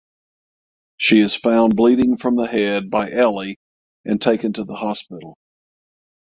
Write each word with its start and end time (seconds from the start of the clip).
She 0.97 1.19
is 1.19 1.35
found 1.35 1.75
bleeding 1.75 2.17
from 2.17 2.35
the 2.35 2.47
head 2.47 2.89
by 2.89 3.11
Ellie 3.11 3.57
and 4.03 4.19
taken 4.19 4.51
to 4.53 4.63
the 4.63 4.73
hospital. 4.73 5.37